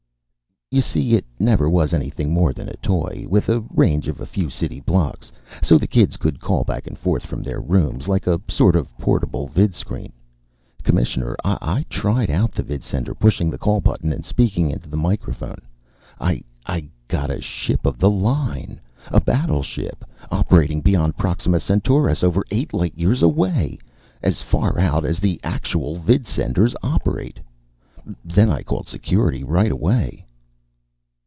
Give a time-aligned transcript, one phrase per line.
[0.73, 3.25] "You see, it never was anything more than a toy.
[3.27, 5.29] With a range of a few city blocks.
[5.61, 8.07] So the kids could call back and forth from their rooms.
[8.07, 10.13] Like a sort of portable vidscreen.
[10.81, 15.57] Commissioner, I tried out the vidsender, pushing the call button and speaking into the microphone.
[16.21, 18.79] I I got a ship of the line.
[19.09, 23.77] A battleship, operating beyond Proxima Centaurus over eight light years away.
[24.23, 27.41] As far out as the actual vidsenders operate.
[28.23, 29.43] Then I called Security.
[29.43, 30.25] Right away."